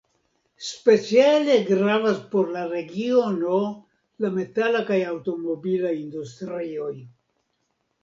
Speciale 0.69 1.57
gravas 1.67 2.17
por 2.31 2.49
la 2.57 2.65
regiono 2.73 3.61
la 4.25 4.35
metala 4.41 4.85
kaj 4.91 5.01
aŭtomobila 5.15 5.97
industrioj. 6.03 6.93